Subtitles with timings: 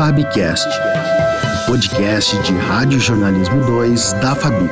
[0.00, 0.66] Fabcast,
[1.66, 4.70] podcast de Rádio Jornalismo 2 da Fabi.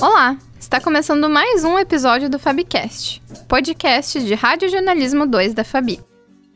[0.00, 6.00] Olá, está começando mais um episódio do Fabcast, podcast de Rádio Jornalismo 2 da Fabi.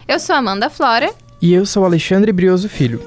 [0.09, 1.13] Eu sou Amanda Flora.
[1.43, 3.03] E eu sou Alexandre Brioso Filho.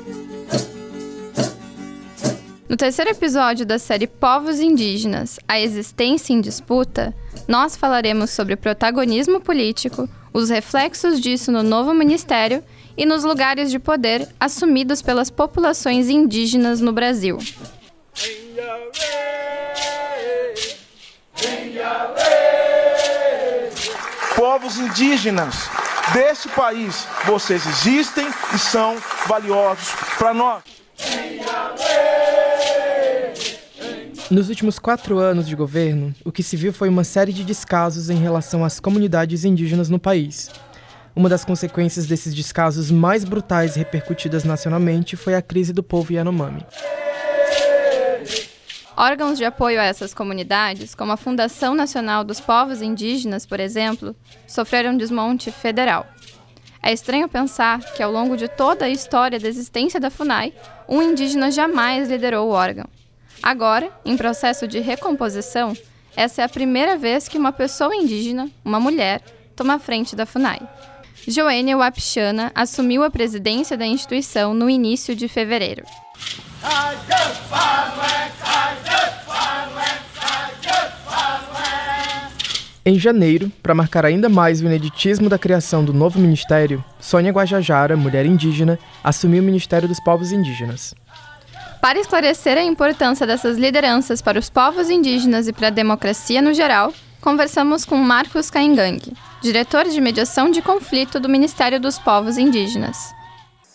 [2.75, 7.15] No terceiro episódio da série Povos Indígenas A Existência em Disputa,
[7.47, 12.61] nós falaremos sobre o protagonismo político, os reflexos disso no novo ministério
[12.97, 17.37] e nos lugares de poder assumidos pelas populações indígenas no Brasil.
[24.35, 25.69] Povos indígenas
[26.11, 30.74] desse país, vocês existem e são valiosos para nós.
[34.31, 38.09] Nos últimos quatro anos de governo, o que se viu foi uma série de descasos
[38.09, 40.49] em relação às comunidades indígenas no país.
[41.15, 46.65] Uma das consequências desses descasos mais brutais repercutidas nacionalmente foi a crise do povo Yanomami.
[48.97, 54.15] Órgãos de apoio a essas comunidades, como a Fundação Nacional dos Povos Indígenas, por exemplo,
[54.47, 56.07] sofreram desmonte federal.
[56.81, 60.51] É estranho pensar que, ao longo de toda a história da existência da FUNAI,
[60.89, 62.85] um indígena jamais liderou o órgão.
[63.45, 65.77] Agora, em processo de recomposição,
[66.17, 69.21] essa é a primeira vez que uma pessoa indígena, uma mulher,
[69.55, 70.59] toma a frente da FUNAI.
[71.27, 75.83] Joênia Wapichana assumiu a presidência da instituição no início de fevereiro.
[82.83, 87.95] Em janeiro, para marcar ainda mais o ineditismo da criação do novo ministério, Sônia Guajajara,
[87.95, 90.95] mulher indígena, assumiu o Ministério dos Povos Indígenas.
[91.85, 96.51] Para esclarecer a importância dessas lideranças para os povos indígenas e para a democracia no
[96.51, 96.91] geral,
[97.21, 98.99] conversamos com Marcos Caingang,
[99.39, 103.13] diretor de mediação de conflito do Ministério dos Povos Indígenas.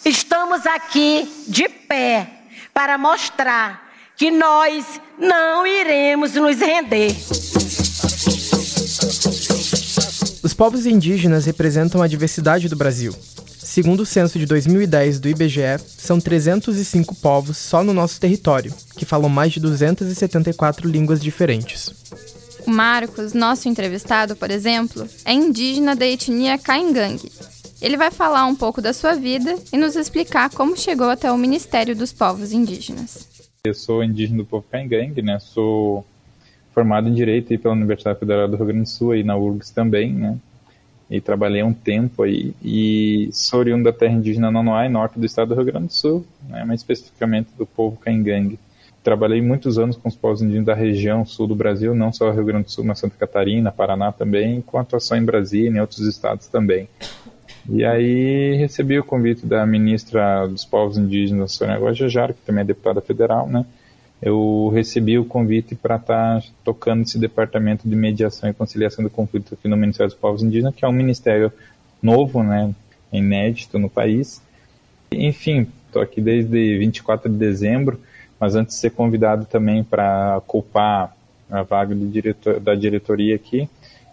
[0.05, 2.29] Estamos aqui de pé
[2.75, 7.15] para mostrar que nós não iremos nos render.
[10.43, 13.15] Os povos indígenas representam a diversidade do Brasil.
[13.63, 19.05] Segundo o censo de 2010 do IBGE, são 305 povos só no nosso território, que
[19.05, 21.95] falam mais de 274 línguas diferentes.
[22.67, 27.21] O Marcos, nosso entrevistado, por exemplo, é indígena da etnia Caingang.
[27.81, 31.39] Ele vai falar um pouco da sua vida e nos explicar como chegou até o
[31.39, 33.29] Ministério dos Povos Indígenas.
[33.63, 35.39] Eu sou indígena do povo Caingang, né?
[35.39, 36.05] Sou
[36.73, 40.13] formado em Direito pela Universidade Federal do Rio Grande do Sul, e na URGS também,
[40.13, 40.39] né?
[41.11, 45.49] E trabalhei um tempo aí, e sou oriundo da terra indígena Nonoai, norte do estado
[45.49, 48.59] do Rio Grande do Sul, né, mais especificamente do povo Caingangue.
[49.03, 52.45] Trabalhei muitos anos com os povos indígenas da região sul do Brasil, não só Rio
[52.45, 56.01] Grande do Sul, mas Santa Catarina, Paraná também, com atuação em Brasília e em outros
[56.01, 56.87] estados também.
[57.69, 62.67] E aí recebi o convite da ministra dos povos indígenas, Sônia Guajajara, que também é
[62.67, 63.65] deputada federal, né,
[64.23, 69.11] eu recebi o convite para estar tá tocando esse departamento de mediação e conciliação do
[69.11, 71.51] conflito aqui no Ministério dos Povos Indígenas, que é um ministério
[72.03, 72.75] novo, né,
[73.13, 74.43] inédito no país.
[75.11, 77.99] Enfim, estou aqui desde 24 de dezembro,
[78.39, 81.17] mas antes de ser convidado também para ocupar
[81.51, 83.69] a vaga diretor, da diretoria aqui,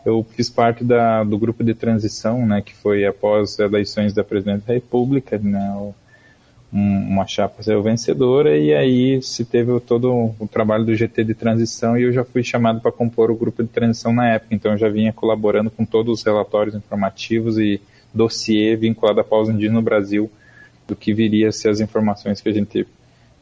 [0.06, 4.24] eu fiz parte da, do grupo de transição, né, que foi após as eleições da
[4.24, 5.94] presidente da República, né,
[6.72, 11.98] uma chapa saiu vencedora e aí se teve todo o trabalho do GT de transição
[11.98, 14.78] e eu já fui chamado para compor o grupo de transição na época, então eu
[14.78, 17.80] já vinha colaborando com todos os relatórios informativos e
[18.14, 20.30] dossiê vinculado à pausa indígena no Brasil,
[20.86, 22.86] do que viria a ser as informações que a gente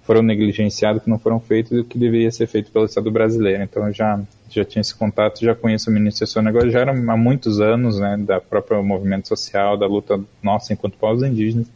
[0.03, 3.63] foram negligenciadas, que não foram feitas e o que deveria ser feito pelo Estado brasileiro.
[3.63, 7.59] Então eu já já tinha esse contato, já conheço o ministro Sônia era há muitos
[7.59, 11.68] anos, né, da própria movimento social, da luta nossa enquanto povos indígenas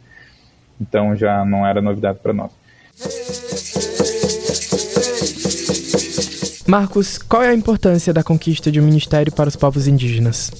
[0.80, 2.50] então já não era novidade para nós.
[6.66, 10.52] Marcos, qual é a importância da conquista de um ministério para os povos indígenas?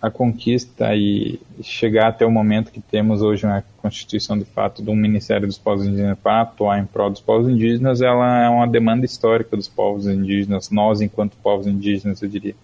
[0.00, 4.90] A conquista e chegar até o momento que temos hoje na Constituição de fato de
[4.90, 8.66] um Ministério dos Povos Indígenas para atuar em prol dos povos indígenas, ela é uma
[8.66, 12.54] demanda histórica dos povos indígenas, nós enquanto povos indígenas, eu diria.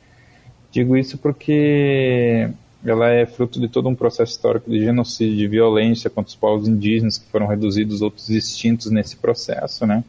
[0.71, 2.51] Digo isso porque
[2.85, 6.69] ela é fruto de todo um processo histórico de genocídio, de violência contra os povos
[6.69, 10.05] indígenas que foram reduzidos, outros extintos nesse processo, né?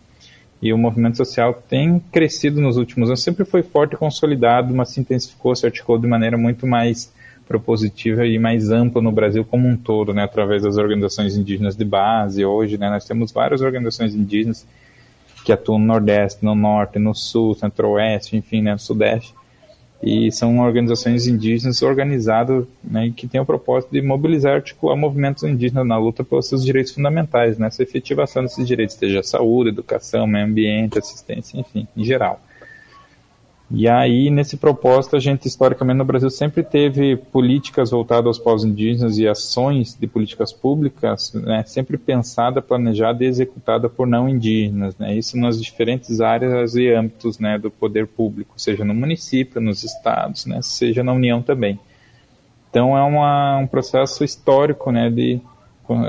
[0.61, 4.89] E o movimento social tem crescido nos últimos anos, sempre foi forte e consolidado, mas
[4.89, 7.13] se intensificou, se articulou de maneira muito mais
[7.47, 11.85] propositiva e mais ampla no Brasil como um todo, né, através das organizações indígenas de
[11.85, 12.43] base.
[12.43, 14.67] Hoje, né, nós temos várias organizações indígenas
[15.45, 19.33] que atuam no Nordeste, no Norte, no Sul, Centro-Oeste, enfim, né, no Sudeste,
[20.01, 25.43] e são organizações indígenas organizadas né, que têm o propósito de mobilizar e articular movimentos
[25.43, 30.27] indígenas na luta pelos seus direitos fundamentais, nessa né, efetivação desses direitos, seja saúde, educação,
[30.27, 32.41] meio ambiente, assistência, enfim, em geral.
[33.69, 38.63] E aí, nesse propósito, a gente, historicamente, no Brasil sempre teve políticas voltadas aos povos
[38.63, 44.95] indígenas e ações de políticas públicas né, sempre pensada, planejada e executada por não indígenas.
[44.97, 49.83] Né, isso nas diferentes áreas e âmbitos né, do poder público, seja no município, nos
[49.83, 51.77] estados, né, seja na União também.
[52.69, 55.41] Então, é uma, um processo histórico né, de,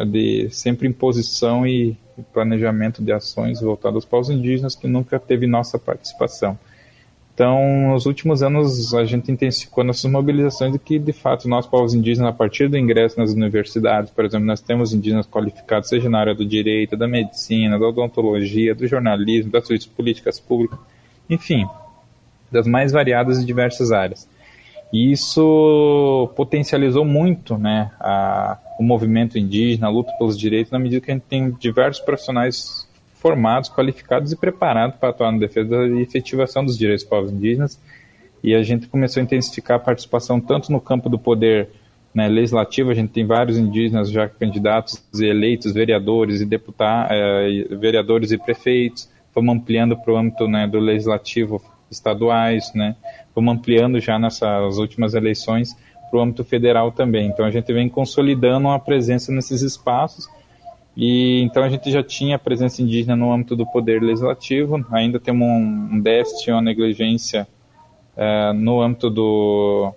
[0.06, 1.96] de sempre imposição e
[2.32, 6.56] planejamento de ações voltadas aos povos indígenas que nunca teve nossa participação.
[7.38, 11.94] Então, nos últimos anos, a gente intensificou nossas mobilizações de que, de fato, nós, povos
[11.94, 16.18] indígenas, a partir do ingresso nas universidades, por exemplo, nós temos indígenas qualificados, seja na
[16.18, 20.80] área do direito, da medicina, da odontologia, do jornalismo, das políticas públicas,
[21.30, 21.64] enfim,
[22.50, 24.28] das mais variadas e diversas áreas.
[24.92, 31.00] E isso potencializou muito né, a, o movimento indígena, a luta pelos direitos, na medida
[31.00, 32.87] que a gente tem diversos profissionais
[33.20, 37.80] formados, qualificados e preparados para atuar na defesa e efetivação dos direitos dos povos indígenas.
[38.42, 41.68] E a gente começou a intensificar a participação tanto no campo do poder
[42.14, 47.76] né, legislativo, a gente tem vários indígenas já candidatos e eleitos, vereadores e deputados, eh,
[47.76, 52.96] vereadores e prefeitos, vamos ampliando para o âmbito né, do legislativo estaduais, né,
[53.36, 55.76] ampliando já nessas últimas eleições
[56.10, 57.28] para o âmbito federal também.
[57.28, 60.28] Então a gente vem consolidando a presença nesses espaços
[61.00, 65.46] e então a gente já tinha presença indígena no âmbito do poder legislativo, ainda temos
[65.46, 67.46] um, déficit, uma negligência
[68.16, 69.92] uh, no âmbito do,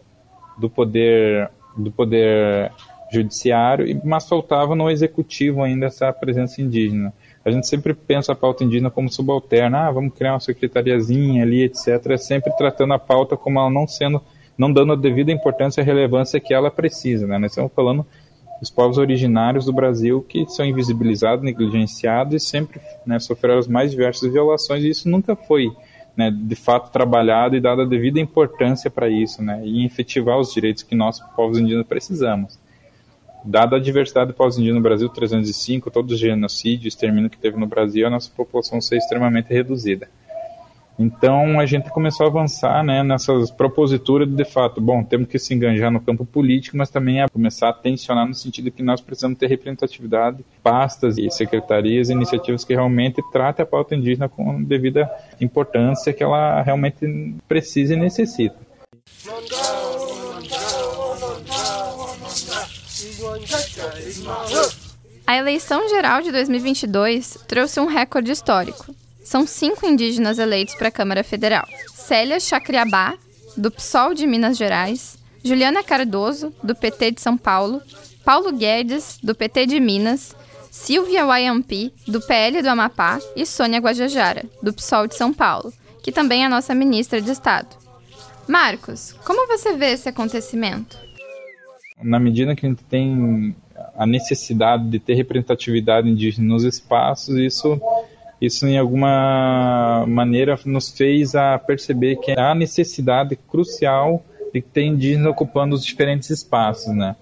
[0.59, 2.71] do poder do poder
[3.11, 7.11] judiciário, mas faltava no executivo ainda essa presença indígena.
[7.43, 11.63] A gente sempre pensa a pauta indígena como subalterna, ah, vamos criar uma secretariazinha ali,
[11.63, 12.15] etc.
[12.19, 14.21] Sempre tratando a pauta como ela não sendo,
[14.55, 17.39] não dando a devida importância e relevância que ela precisa, né?
[17.39, 18.05] Nós estamos falando
[18.61, 23.91] os povos originários do Brasil que são invisibilizados, negligenciados e sempre né, sofreram as mais
[23.91, 25.71] diversas violações, e isso nunca foi
[26.15, 30.53] né, de fato trabalhado e dada a devida importância para isso, né, e efetivar os
[30.53, 32.59] direitos que nós, povos indígenas, precisamos.
[33.43, 37.57] Dada a diversidade de povos indígenas no Brasil, 305, todos os genocídios, extermínio que teve
[37.57, 40.07] no Brasil, a nossa população ser extremamente reduzida.
[40.97, 45.39] Então a gente começou a avançar né, nessas proposituras de, de fato, bom, temos que
[45.39, 49.01] se enganjar no campo político, mas também a começar a tensionar no sentido que nós
[49.01, 55.09] precisamos ter representatividade, pastas e secretarias, iniciativas que realmente tratem a pauta indígena com devida
[55.39, 58.55] importância que ela realmente precisa e necessita.
[65.25, 69.00] A eleição geral de 2022 trouxe um recorde histórico
[69.31, 73.17] são cinco indígenas eleitos para a Câmara Federal: Célia Chacriabá,
[73.55, 77.81] do PSOL de Minas Gerais, Juliana Cardoso, do PT de São Paulo,
[78.25, 80.35] Paulo Guedes, do PT de Minas,
[80.69, 85.71] Silvia Wayampi, do PL do Amapá, e Sônia Guajajara, do PSOL de São Paulo,
[86.03, 87.73] que também é nossa ministra de Estado.
[88.49, 90.97] Marcos, como você vê esse acontecimento?
[92.03, 93.55] Na medida que a gente tem
[93.95, 97.79] a necessidade de ter representatividade indígena nos espaços, isso
[98.41, 105.31] isso em alguma maneira nos fez a perceber que há necessidade crucial de ter indígenas
[105.31, 107.15] ocupando os diferentes espaços, né?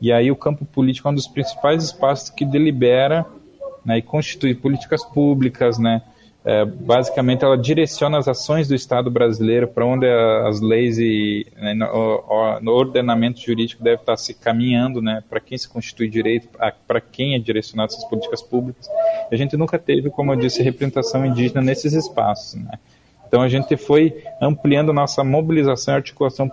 [0.00, 3.26] E aí o campo político é um dos principais espaços que delibera
[3.84, 6.02] né, e constitui políticas públicas, né?
[6.48, 11.74] É, basicamente ela direciona as ações do Estado brasileiro para onde as leis e né,
[11.74, 16.48] no, no, ordenamento jurídico deve estar se caminhando, né, para quem se constitui direito,
[16.86, 18.88] para quem é direcionado essas políticas públicas.
[19.30, 22.54] A gente nunca teve, como eu disse, representação indígena nesses espaços.
[22.54, 22.78] Né.
[23.26, 26.50] Então a gente foi ampliando nossa mobilização e articulação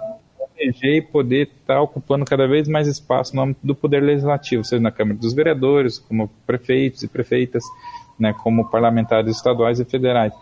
[0.60, 4.92] e poder estar ocupando cada vez mais espaço no âmbito do poder legislativo, seja na
[4.92, 7.64] Câmara dos Vereadores, como prefeitos e prefeitas,
[8.20, 10.34] né, como parlamentares estaduais e federais.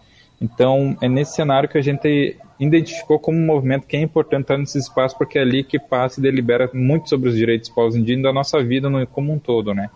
[0.42, 4.58] Então, é nesse cenário que a gente identificou como um movimento que é importante estar
[4.58, 7.96] nesse espaço, porque é ali que passa e delibera muito sobre os direitos dos povos
[7.96, 9.90] indígenas da nossa vida como um todo, né?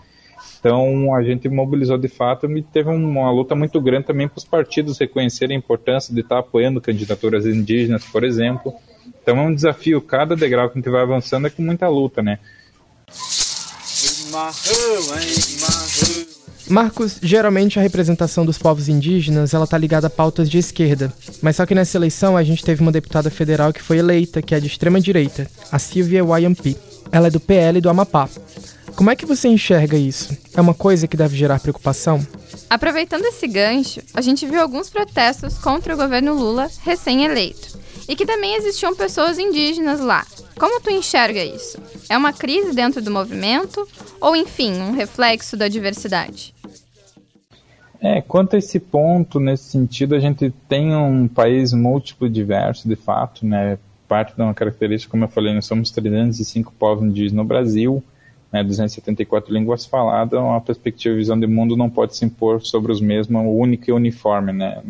[0.59, 4.45] Então, a gente mobilizou de fato e teve uma luta muito grande também para os
[4.45, 8.73] partidos reconhecerem a importância de estar apoiando candidaturas indígenas, por exemplo.
[9.21, 12.21] Então, é um desafio, cada degrau que a gente vai avançando é com muita luta,
[12.21, 12.39] né?
[16.69, 21.55] Marcos, geralmente a representação dos povos indígenas ela tá ligada a pautas de esquerda, mas
[21.55, 24.59] só que nessa eleição a gente teve uma deputada federal que foi eleita, que é
[24.59, 26.77] de extrema direita, a Silvia Wayampi.
[27.11, 28.29] Ela é do PL do Amapá.
[28.95, 30.35] Como é que você enxerga isso?
[30.55, 32.25] É uma coisa que deve gerar preocupação?
[32.69, 37.77] Aproveitando esse gancho, a gente viu alguns protestos contra o governo Lula recém-eleito.
[38.09, 40.25] e que também existiam pessoas indígenas lá.
[40.57, 41.77] Como tu enxerga isso?
[42.09, 43.85] É uma crise dentro do movimento
[44.21, 46.55] ou, enfim, um reflexo da diversidade?
[47.99, 52.95] É, quanto a esse ponto, nesse sentido, a gente tem um país múltiplo diverso, de
[52.95, 53.77] fato, né?
[54.07, 58.03] Parte de uma característica, como eu falei, nós somos 305 povos indígenas no Brasil,
[58.51, 62.91] né, 274 línguas faladas, uma perspectiva e visão de mundo não pode se impor sobre
[62.91, 64.81] os mesmos, única e uniforme, né?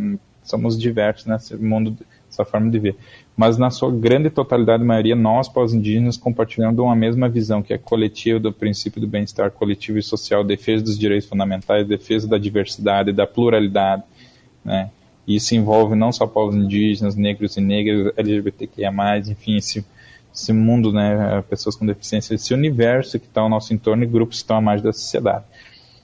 [0.43, 1.97] Somos diversos nesse mundo,
[2.41, 2.95] essa forma de ver.
[3.35, 7.77] Mas na sua grande totalidade, maioria, nós, povos indígenas, compartilhando uma mesma visão, que é
[7.77, 13.11] coletiva do princípio do bem-estar coletivo e social, defesa dos direitos fundamentais, defesa da diversidade,
[13.11, 14.03] da pluralidade,
[14.63, 14.89] né?
[15.27, 18.91] Isso envolve não só povos indígenas, negros e negras, LGBTQIA+,
[19.27, 19.85] enfim, esse
[20.33, 24.37] esse mundo, né, pessoas com deficiência, esse universo que está ao nosso entorno e grupos
[24.37, 25.43] que estão à margem da sociedade.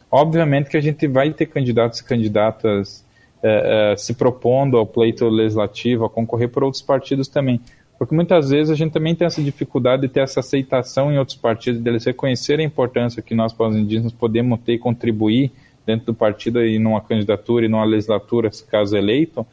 [0.10, 3.06] Obviamente que a gente vai ter candidatos e candidatas
[3.44, 7.60] é, é, se propondo ao pleito legislativo, a concorrer por outros partidos também.
[8.00, 11.38] Porque muitas vezes a gente também tem essa dificuldade de ter essa aceitação em outros
[11.38, 15.52] partidos, deles reconhecerem a importância que nós, povos indígenas, podemos ter e contribuir
[15.86, 19.46] dentro do partido e numa candidatura e numa legislatura, se caso eleito,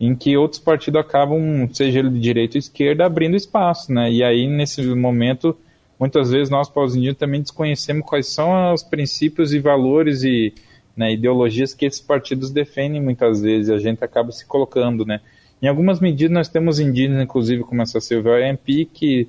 [0.00, 4.10] em que outros partidos acabam, seja ele de direita ou esquerda, abrindo espaço, né?
[4.10, 5.56] E aí, nesse momento,
[5.98, 10.54] muitas vezes nós, povos indígenas, também desconhecemos quais são os princípios e valores e
[10.96, 15.20] né, ideologias que esses partidos defendem muitas vezes, e a gente acaba se colocando, né?
[15.60, 19.28] Em algumas medidas nós temos indígenas, inclusive como essa Silvia MP, que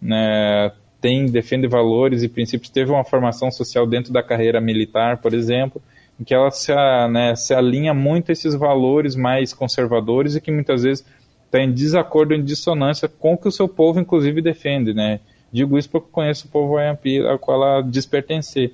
[0.00, 5.34] né, tem, defende valores e princípios, teve uma formação social dentro da carreira militar, por
[5.34, 5.80] exemplo,
[6.20, 6.72] em que ela se,
[7.10, 11.04] né, se alinha muito a esses valores mais conservadores e que muitas vezes
[11.44, 15.20] está em desacordo, em dissonância com o que o seu povo, inclusive, defende, né?
[15.50, 18.72] Digo isso porque conheço o povo Ayampi, ao qual ela diz pertencer.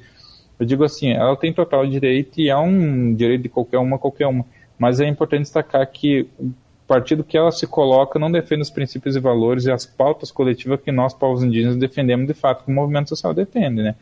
[0.65, 4.27] Eu digo assim, ela tem total direito e é um direito de qualquer uma, qualquer
[4.27, 4.47] uma.
[4.79, 6.55] Mas é importante destacar que o
[6.87, 10.81] partido que ela se coloca não defende os princípios e valores e as pautas coletivas
[10.81, 13.95] que nós, povos indígenas, defendemos de fato, que o movimento social defende, né?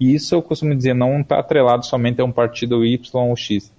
[0.00, 3.72] E isso eu costumo dizer, não está atrelado somente a um partido Y ou X.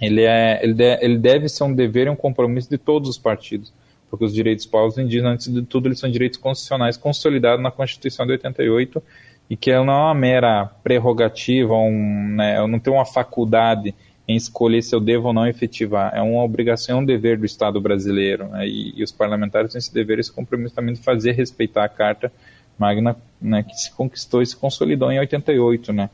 [0.00, 3.18] Ele, é, ele, de, ele deve ser um dever e um compromisso de todos os
[3.18, 3.70] partidos,
[4.08, 8.24] porque os direitos povos indígenas, antes de tudo, eles são direitos constitucionais consolidados na Constituição
[8.24, 9.02] de 88
[9.50, 13.92] e que não é uma mera prerrogativa, um, né, não tem uma faculdade
[14.28, 16.12] em escolher se eu devo ou não efetivar.
[16.14, 18.46] É uma obrigação, é um dever do Estado brasileiro.
[18.46, 21.88] Né, e, e, os parlamentares têm esse dever, esse compromisso também de fazer respeitar a
[21.88, 22.32] Carta
[22.78, 26.08] Magna, né, que se conquistou e se consolidou em 88, né?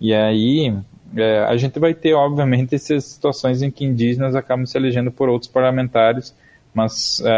[0.00, 0.74] E aí
[1.14, 5.28] é, a gente vai ter, obviamente, essas situações em que indígenas acabam se elegendo por
[5.28, 6.34] outros parlamentares,
[6.74, 7.30] mas é,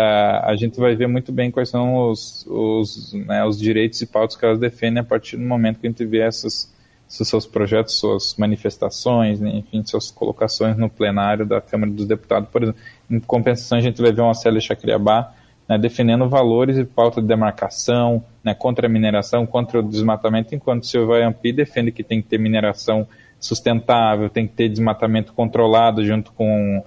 [0.45, 4.37] a gente vai ver muito bem quais são os, os, né, os direitos e pautas
[4.37, 6.73] que elas defendem a partir do momento que a gente vê essas,
[7.09, 12.49] esses seus projetos, suas manifestações, né, enfim, suas colocações no plenário da Câmara dos Deputados.
[12.49, 15.35] Por exemplo, em compensação, a gente vai ver uma Célia Chacriabá
[15.69, 20.83] né, defendendo valores e pauta de demarcação, né, contra a mineração, contra o desmatamento, enquanto
[20.83, 23.07] o Silvio Ampi defende que tem que ter mineração
[23.41, 26.85] sustentável, tem que ter desmatamento controlado junto com,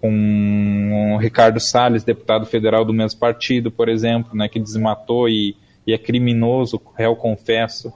[0.00, 5.54] com o Ricardo Salles, deputado federal do mesmo partido, por exemplo, né, que desmatou e,
[5.86, 7.92] e é criminoso, réu confesso.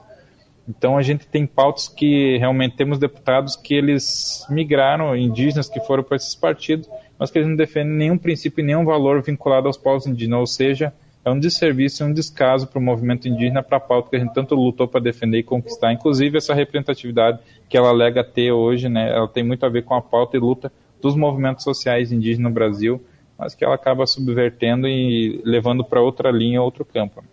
[0.67, 6.03] Então a gente tem pautas que realmente temos deputados que eles migraram, indígenas que foram
[6.03, 9.77] para esses partidos, mas que eles não defendem nenhum princípio e nenhum valor vinculado aos
[9.77, 10.93] povos indígenas, ou seja,
[11.23, 14.19] é um desserviço e um descaso para o movimento indígena, para a pauta que a
[14.19, 15.91] gente tanto lutou para defender e conquistar.
[15.91, 19.95] Inclusive, essa representatividade que ela alega ter hoje, né, ela tem muito a ver com
[19.95, 20.71] a pauta e luta
[21.01, 23.03] dos movimentos sociais indígenas no Brasil,
[23.37, 27.23] mas que ela acaba subvertendo e levando para outra linha, outro campo.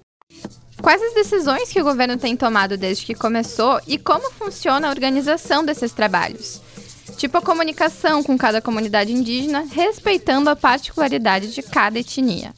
[0.81, 4.91] Quais as decisões que o governo tem tomado desde que começou e como funciona a
[4.91, 6.61] organização desses trabalhos?
[7.17, 12.53] Tipo a comunicação com cada comunidade indígena, respeitando a particularidade de cada etnia.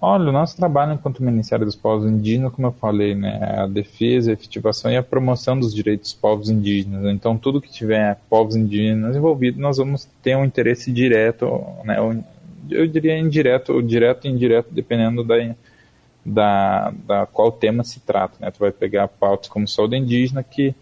[0.00, 3.66] Olha, o nosso trabalho enquanto Ministério dos Povos Indígenas, como eu falei, né, é a
[3.66, 7.04] defesa, a efetivação e a promoção dos direitos dos povos indígenas.
[7.12, 11.98] Então, tudo que tiver povos indígenas envolvidos, nós vamos ter um interesse direto, né,
[12.70, 15.36] eu diria indireto, direto e indireto, dependendo da,
[16.24, 18.36] da, da qual tema se trata.
[18.40, 18.50] Né?
[18.50, 20.74] Tu vai pegar pautas como saúde indígena, que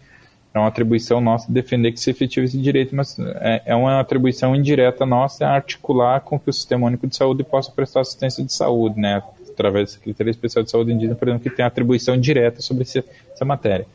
[0.57, 4.55] é uma atribuição nossa defender que se efetive esse direito, mas é, é uma atribuição
[4.55, 8.99] indireta nossa articular com que o Sistema Único de Saúde possa prestar assistência de saúde,
[8.99, 12.83] né, através da Secretaria Especial de Saúde Indígena, por exemplo, que tem atribuição direta sobre
[12.83, 13.87] esse, essa matéria,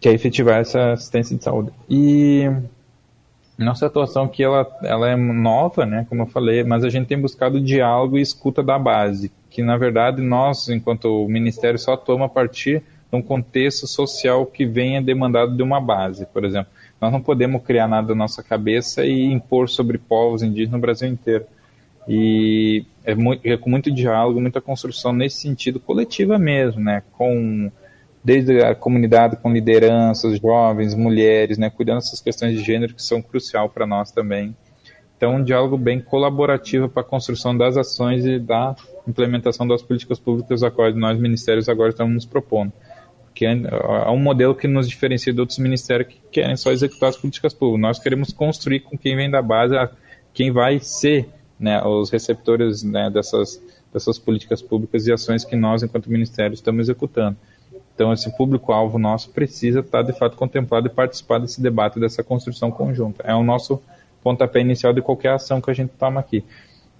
[0.00, 1.70] que é efetivar essa assistência de saúde.
[1.88, 2.50] E
[3.58, 7.20] nossa atuação aqui ela, ela é nova, né, como eu falei, mas a gente tem
[7.20, 12.26] buscado diálogo e escuta da base, que na verdade nós, enquanto o Ministério, só atuamos
[12.26, 16.72] a partir num contexto social que venha demandado de uma base, por exemplo.
[16.98, 21.08] Nós não podemos criar nada na nossa cabeça e impor sobre povos indígenas no Brasil
[21.08, 21.44] inteiro.
[22.08, 27.02] E é, muito, é com muito diálogo, muita construção nesse sentido coletiva mesmo, né?
[27.12, 27.70] Com
[28.24, 33.20] desde a comunidade com lideranças, jovens, mulheres, né, cuidando dessas questões de gênero que são
[33.20, 34.54] crucial para nós também.
[35.16, 38.76] Então, um diálogo bem colaborativo para a construção das ações e da
[39.06, 42.72] implementação das políticas públicas a quais nós, ministérios, agora estamos nos propondo.
[43.40, 47.16] É, é um modelo que nos diferencia de outros ministérios que querem só executar as
[47.16, 47.80] políticas públicas.
[47.80, 49.74] Nós queremos construir com quem vem da base,
[50.32, 53.62] quem vai ser né, os receptores né, dessas,
[53.92, 57.36] dessas políticas públicas e ações que nós, enquanto ministério, estamos executando.
[57.94, 62.70] Então, esse público-alvo nosso precisa estar, de fato, contemplado e participar desse debate, dessa construção
[62.70, 63.22] conjunta.
[63.26, 63.80] É o nosso
[64.22, 66.44] pontapé inicial de qualquer ação que a gente toma aqui.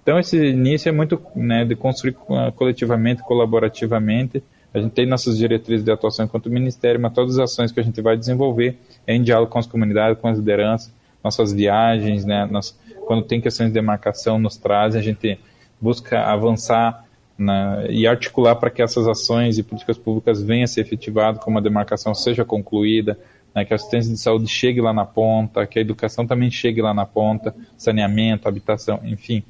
[0.01, 2.13] Então, esse início é muito né, de construir
[2.55, 4.43] coletivamente, colaborativamente.
[4.73, 7.83] A gente tem nossas diretrizes de atuação enquanto ministério, mas todas as ações que a
[7.83, 10.91] gente vai desenvolver é em diálogo com as comunidades, com as lideranças,
[11.23, 15.39] nossas viagens, né, nós, quando tem questões de demarcação, nos traz, a gente
[15.79, 17.05] busca avançar
[17.37, 21.57] né, e articular para que essas ações e políticas públicas venham a ser efetivadas, como
[21.59, 23.17] a demarcação seja concluída,
[23.53, 26.81] né, que a assistência de saúde chegue lá na ponta, que a educação também chegue
[26.81, 29.43] lá na ponta, saneamento, habitação, enfim,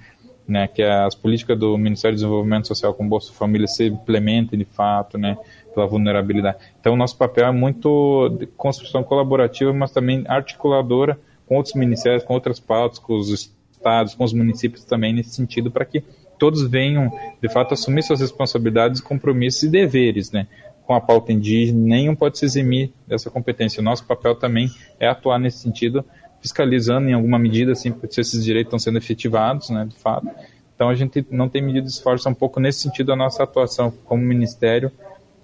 [0.47, 4.65] né, que as políticas do Ministério do Desenvolvimento Social com Bolsa Família se implementem de
[4.65, 5.37] fato, né,
[5.73, 6.57] pela vulnerabilidade.
[6.79, 12.33] Então, nosso papel é muito de construção colaborativa, mas também articuladora com outros ministérios, com
[12.33, 16.03] outras pautas, com os estados, com os municípios também nesse sentido, para que
[16.37, 20.47] todos venham, de fato, assumir suas responsabilidades, compromissos e deveres, né?
[20.85, 23.79] Com a pauta indígena, nenhum pode se eximir dessa competência.
[23.79, 24.69] O nosso papel também
[24.99, 26.03] é atuar nesse sentido,
[26.43, 30.27] fiscalizando em alguma medida, assim, se esses direitos estão sendo efetivados, né, de fato.
[30.75, 34.21] Então a gente não tem medido esforço um pouco nesse sentido a nossa atuação como
[34.21, 34.91] ministério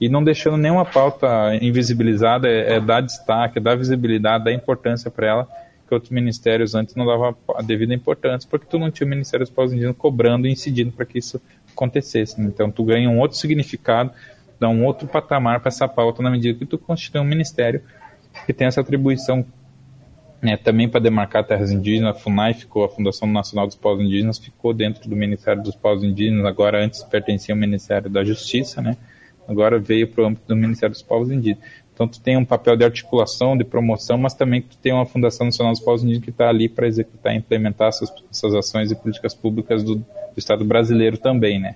[0.02, 5.10] e não deixando nenhuma pauta invisibilizada, é, é dar destaque, é dar visibilidade, dar importância
[5.10, 5.48] para ela
[5.88, 9.46] que outros ministérios antes não davam a devida importância, porque tu não tinha o Ministério
[9.46, 11.42] dos Povos Indígenas cobrando e incidindo para que isso
[11.72, 12.40] acontecesse.
[12.40, 12.48] Né?
[12.54, 14.12] Então tu ganha um outro significado,
[14.60, 17.82] dá um outro patamar para essa pauta na medida que tu constitui um ministério
[18.46, 19.44] que tem essa atribuição
[20.42, 22.16] né, também para demarcar terras indígenas.
[22.16, 26.04] A FUNAI ficou, a Fundação Nacional dos Povos Indígenas ficou dentro do Ministério dos Povos
[26.04, 28.98] Indígenas, agora antes pertencia ao Ministério da Justiça, né?
[29.48, 31.64] agora veio para o âmbito do Ministério dos Povos Indígenas.
[31.94, 35.48] Então, tu tem um papel de articulação, de promoção, mas também tu tem uma Fundação
[35.48, 38.96] Nacional dos Povos Indígenas que está ali para executar e implementar essas, essas ações e
[38.96, 40.06] políticas públicas do, do
[40.38, 41.76] Estado brasileiro também, né?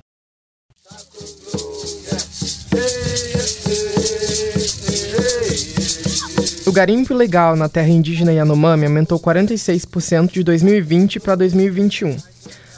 [6.73, 12.17] Garimpo ilegal na terra indígena Yanomami aumentou 46% de 2020 para 2021.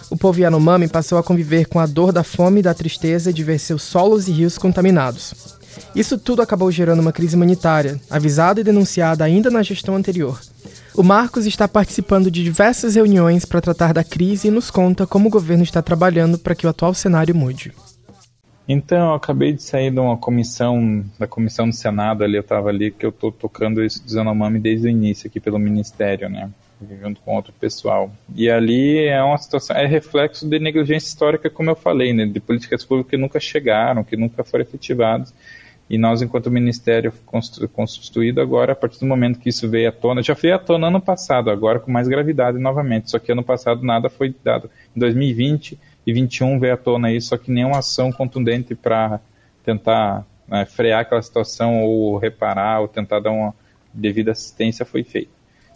[0.10, 3.44] O povo Yanomami passou a conviver com a dor da fome e da tristeza de
[3.44, 5.34] ver seus solos e rios contaminados.
[5.96, 10.40] Isso tudo acabou gerando uma crise humanitária, avisada e denunciada ainda na gestão anterior.
[10.94, 15.30] O Marcos está participando de diversas reuniões para tratar da crise e nos conta como
[15.30, 17.74] o governo está trabalhando para que o atual cenário mude.
[18.67, 22.69] Então, eu acabei de sair de uma comissão, da comissão do Senado ali, eu estava
[22.69, 26.49] ali, que eu estou tocando isso do Zanomami desde o início aqui pelo Ministério, né?
[27.01, 28.12] junto com outro pessoal.
[28.36, 32.39] E ali é uma situação, é reflexo de negligência histórica, como eu falei, né, de
[32.39, 35.34] políticas públicas que nunca chegaram, que nunca foram efetivadas.
[35.88, 37.13] E nós, enquanto Ministério
[37.71, 40.88] constituído agora, a partir do momento que isso veio à tona, já veio à tona
[40.88, 44.69] ano passado, agora com mais gravidade novamente, só que ano passado nada foi dado.
[44.95, 49.20] Em 2020 e 2021 veio à tona isso, só que nenhuma ação contundente para
[49.63, 53.54] tentar né, frear aquela situação ou reparar ou tentar dar uma
[53.94, 55.32] devida assistência foi feita.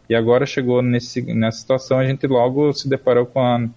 [0.09, 3.67] E agora chegou nesse, nessa situação, a gente logo se deparou com, a,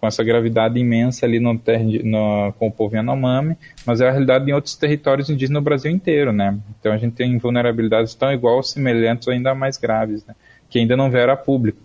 [0.00, 4.50] com essa gravidade imensa ali no, no, com o povo Yanomami, mas é a realidade
[4.50, 6.58] em outros territórios indígenas no Brasil inteiro, né?
[6.78, 10.34] Então a gente tem vulnerabilidades tão igual semelhantes ainda mais graves, né?
[10.68, 11.78] Que ainda não vieram a público.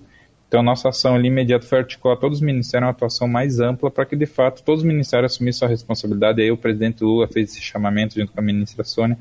[0.52, 4.06] Então, nossa ação ali imediata foi articular todos os ministérios, uma atuação mais ampla, para
[4.06, 6.42] que, de fato, todos os ministérios assumissem sua responsabilidade.
[6.42, 9.18] E aí o presidente Lula fez esse chamamento junto com a ministra Sônia,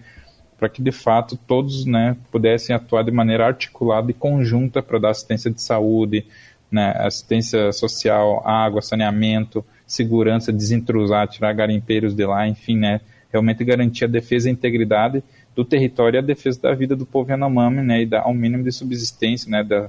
[0.58, 5.10] para que de fato todos né, pudessem atuar de maneira articulada e conjunta para dar
[5.10, 6.26] assistência de saúde,
[6.68, 13.00] né, assistência social, água, saneamento, segurança, desintrusar, tirar garimpeiros de lá, enfim, né,
[13.32, 15.22] realmente garantir a defesa e a integridade
[15.54, 18.64] do território e a defesa da vida do povo Yanomami, né, e dar um mínimo
[18.64, 19.88] de subsistência, né, da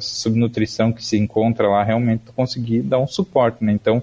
[0.00, 4.02] subnutrição que se encontra lá, realmente conseguir dar um suporte, né, então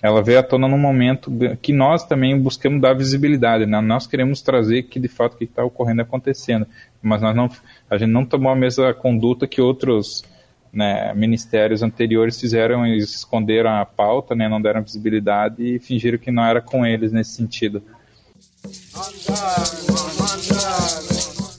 [0.00, 3.80] ela veio à tona num momento que nós também buscamos dar visibilidade, né?
[3.80, 6.66] Nós queremos trazer que de fato o que está ocorrendo acontecendo,
[7.02, 7.50] mas nós não,
[7.90, 10.24] a gente não tomou a mesma conduta que outros
[10.72, 16.30] né, ministérios anteriores fizeram, eles esconderam a pauta, né, não deram visibilidade e fingiram que
[16.30, 17.82] não era com eles nesse sentido.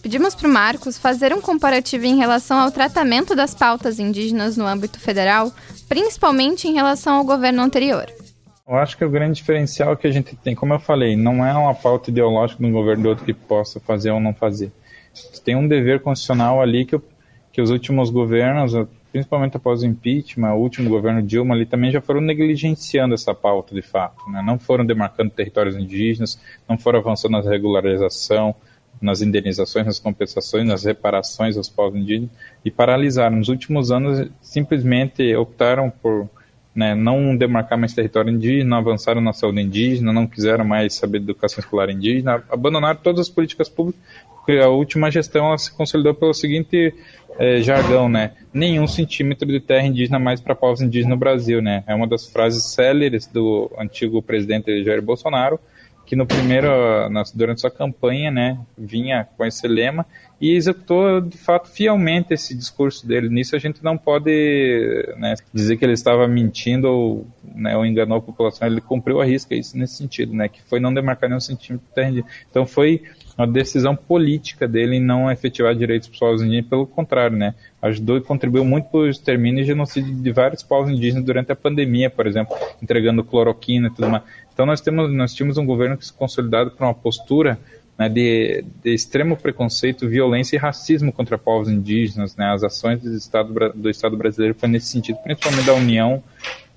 [0.09, 4.65] Pedimos para o Marcos fazer um comparativo em relação ao tratamento das pautas indígenas no
[4.65, 5.51] âmbito federal
[5.87, 8.07] principalmente em relação ao governo anterior.
[8.67, 11.53] Eu acho que o grande diferencial que a gente tem, como eu falei, não é
[11.53, 14.71] uma pauta ideológica de um governo do outro que possa fazer ou não fazer.
[15.45, 16.99] Tem um dever constitucional ali que,
[17.53, 18.73] que os últimos governos,
[19.11, 23.75] principalmente após o impeachment, o último governo Dilma ali também já foram negligenciando essa pauta
[23.75, 24.27] de fato.
[24.27, 24.41] Né?
[24.43, 28.55] Não foram demarcando territórios indígenas, não foram avançando na regularização,
[29.01, 32.29] nas indenizações, nas compensações, nas reparações aos povos indígenas
[32.63, 33.37] e paralisaram.
[33.37, 36.29] Nos últimos anos, simplesmente optaram por
[36.75, 41.59] né, não demarcar mais território indígena, avançaram na saúde indígena, não quiseram mais saber educação
[41.59, 44.01] escolar indígena, abandonaram todas as políticas públicas,
[44.35, 46.93] porque a última gestão se consolidou pelo seguinte
[47.37, 51.83] é, jargão, né, nenhum centímetro de terra indígena mais para povos indígenas no Brasil, né,
[51.87, 55.59] é uma das frases céleres do antigo presidente Jair Bolsonaro,
[56.09, 56.67] que no primeiro,
[57.35, 60.03] durante sua campanha, né, vinha com esse lema
[60.41, 63.29] e executou de fato fielmente esse discurso dele.
[63.29, 64.31] Nisso a gente não pode
[65.17, 68.67] né, dizer que ele estava mentindo ou, né, ou enganou a população.
[68.67, 72.25] Ele cumpriu a risca isso nesse sentido, né, que foi não demarcar nenhum centímetro de.
[72.49, 73.03] Então foi
[73.37, 78.21] uma decisão política dele em não efetivar direitos povos indígenas, pelo contrário, né, ajudou e
[78.21, 82.25] contribuiu muito para o extermínio e genocídio de vários povos indígenas durante a pandemia, por
[82.25, 84.23] exemplo, entregando cloroquina e tudo mais.
[84.59, 87.57] Então nós temos nós tínhamos um governo que se consolidado para uma postura
[87.97, 92.35] né, de, de, extremo preconceito, violência e racismo contra povos indígenas.
[92.35, 96.21] Né, as ações do Estado, do Estado brasileiro foi nesse sentido, principalmente da União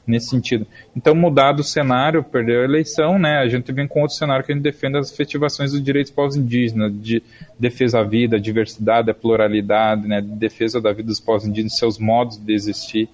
[0.07, 0.65] nesse sentido.
[0.97, 3.39] Então, mudado o cenário, perdeu a eleição, né?
[3.39, 6.37] A gente vem com outro cenário que a gente defende as efetivações dos direitos povos
[6.37, 7.21] indígenas, de
[7.59, 10.21] defesa à vida, à diversidade, à pluralidade, né?
[10.21, 13.09] De defesa da vida dos povos indígenas, seus modos de existir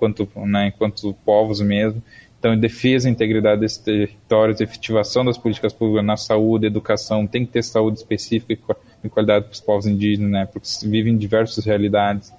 [0.00, 2.02] enquanto, né, enquanto povos mesmo.
[2.40, 7.52] Então, defesa e integridade desses territórios, efetivação das políticas públicas na saúde, educação, tem que
[7.52, 8.74] ter saúde específica
[9.04, 12.32] e qualidade para os povos indígenas, né, porque vivem em diversas realidades.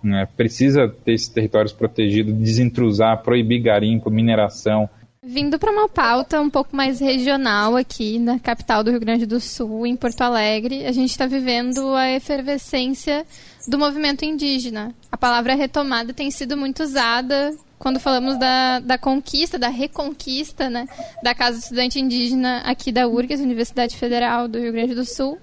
[0.00, 4.88] Né, precisa ter esses territórios protegidos, desintrusar, proibir garimpo, mineração.
[5.20, 9.40] Vindo para uma pauta um pouco mais regional aqui na capital do Rio Grande do
[9.40, 13.26] Sul, em Porto Alegre, a gente está vivendo a efervescência
[13.66, 14.94] do movimento indígena.
[15.10, 20.86] A palavra retomada tem sido muito usada quando falamos da, da conquista, da reconquista, né,
[21.22, 25.38] da Casa do Estudante Indígena aqui da URGS, Universidade Federal do Rio Grande do Sul,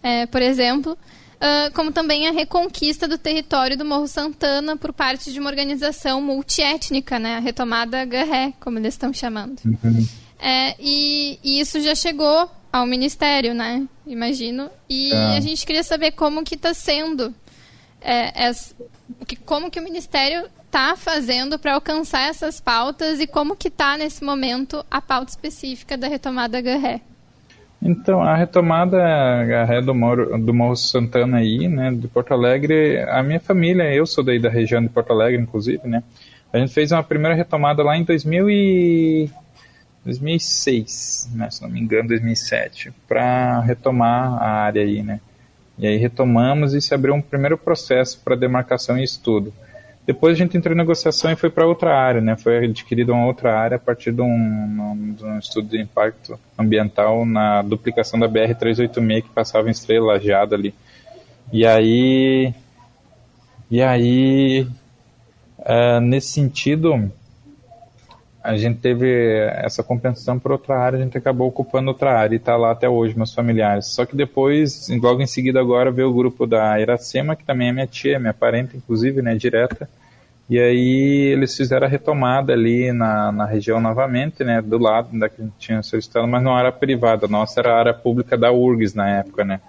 [0.00, 5.32] é, por exemplo, uh, como também a reconquista do território do Morro Santana por parte
[5.32, 9.60] de uma organização multiétnica, né, a retomada Garré, como eles estão chamando.
[9.64, 10.06] Uhum.
[10.38, 15.36] É, e, e, isso já chegou ao Ministério, né, imagino, e é.
[15.36, 17.34] a gente queria saber como que está sendo,
[18.00, 18.52] é,
[19.44, 24.24] como que o Ministério está fazendo para alcançar essas pautas e como que está nesse
[24.24, 27.02] momento a pauta específica da retomada Garré?
[27.82, 28.96] Então, a retomada
[29.44, 34.06] Garré do Morro, do Morro Santana aí, né, de Porto Alegre, a minha família, eu
[34.06, 36.02] sou daí da região de Porto Alegre, inclusive, né,
[36.50, 39.30] a gente fez uma primeira retomada lá em 2000 e...
[40.04, 45.20] 2006, né, se não me engano, 2007, para retomar a área aí, né.
[45.78, 49.52] E aí retomamos e se abriu um primeiro processo para demarcação e estudo.
[50.04, 52.36] Depois a gente entrou em negociação e foi para outra área, né?
[52.36, 57.24] Foi adquirida uma outra área a partir de um, de um, estudo de impacto ambiental
[57.24, 60.74] na duplicação da BR-386 que passava em Estrela Lajeada ali.
[61.52, 62.52] E aí,
[63.70, 64.66] e aí,
[65.60, 67.10] uh, nesse sentido,
[68.42, 69.08] a gente teve
[69.54, 72.88] essa compensação por outra área, a gente acabou ocupando outra área e está lá até
[72.88, 73.86] hoje, meus familiares.
[73.86, 77.72] Só que depois, logo em seguida agora, veio o grupo da Iracema, que também é
[77.72, 79.88] minha tia, minha parente, inclusive, né, direta.
[80.50, 85.28] E aí eles fizeram a retomada ali na, na região novamente, né, do lado da
[85.28, 88.50] que a gente tinha solicitado, mas não era privada, nossa era a área pública da
[88.50, 89.60] URGS na época, né.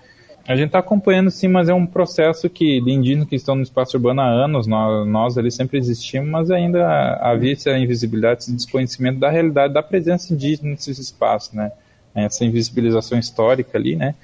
[0.45, 3.62] A gente está acompanhando sim, mas é um processo que de indígenas que estão no
[3.62, 6.86] espaço urbano há anos, nós, nós ali sempre existimos, mas ainda
[7.21, 11.71] havia essa invisibilidade, esse desconhecimento da realidade da presença indígena nesses espaços, né?
[12.13, 14.15] Essa invisibilização histórica ali, né?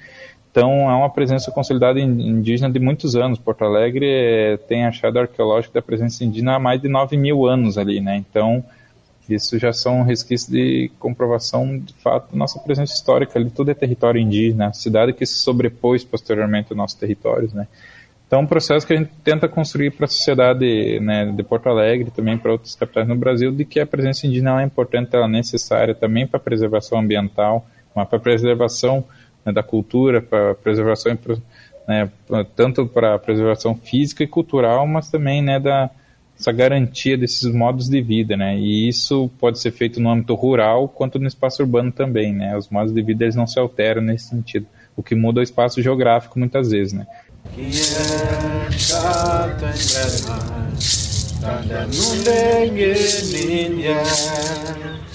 [0.50, 3.38] Então, há uma presença consolidada indígena de muitos anos.
[3.38, 7.78] Porto Alegre é, tem achado arqueológico da presença indígena há mais de 9 mil anos
[7.78, 8.16] ali, né?
[8.16, 8.62] Então,
[9.34, 13.38] isso já são resquícios de comprovação, de fato, nossa presença histórica.
[13.38, 17.66] Ali tudo é território indígena, cidade que se sobrepôs posteriormente aos nossos territórios, né?
[18.30, 21.68] Então, é um processo que a gente tenta construir para a sociedade né, de Porto
[21.68, 25.24] Alegre, também para outras capitais no Brasil, de que a presença indígena é importante, ela
[25.24, 29.04] é necessária também para a preservação ambiental, para a preservação
[29.44, 31.18] né, da cultura, para a preservação,
[31.88, 32.08] né,
[32.54, 35.90] tanto para a preservação física e cultural, mas também né, da,
[36.40, 38.58] essa garantia desses modos de vida, né?
[38.58, 42.56] E isso pode ser feito no âmbito rural quanto no espaço urbano também, né?
[42.56, 44.66] Os modos de vida eles não se alteram nesse sentido.
[44.96, 47.06] O que muda é o espaço geográfico muitas vezes, né?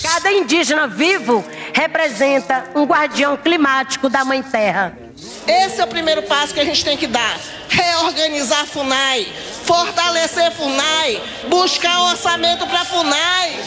[0.01, 5.04] Cada indígena vivo representa um guardião climático da Mãe Terra.
[5.47, 7.39] Esse é o primeiro passo que a gente tem que dar.
[7.69, 9.28] Reorganizar a FUNAI,
[9.63, 13.60] fortalecer a FUNAI, buscar orçamento para a FUNAI.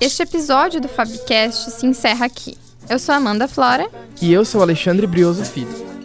[0.00, 2.56] Este episódio do Fabcast se encerra aqui.
[2.88, 3.90] Eu sou Amanda Flora.
[4.22, 5.97] E eu sou Alexandre Brioso Filho.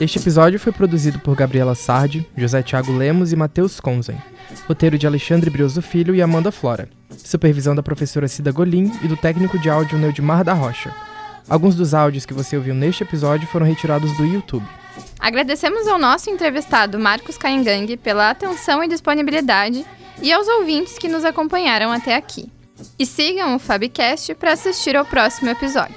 [0.00, 4.16] Este episódio foi produzido por Gabriela Sardi, José Thiago Lemos e Matheus Conzen.
[4.66, 6.88] Roteiro de Alexandre Brioso Filho e Amanda Flora.
[7.18, 10.90] Supervisão da professora Cida Golim e do técnico de áudio Neudimar da Rocha.
[11.46, 14.66] Alguns dos áudios que você ouviu neste episódio foram retirados do YouTube.
[15.18, 19.84] Agradecemos ao nosso entrevistado Marcos Caingang pela atenção e disponibilidade
[20.22, 22.50] e aos ouvintes que nos acompanharam até aqui.
[22.98, 25.94] E sigam o Fabcast para assistir ao próximo episódio.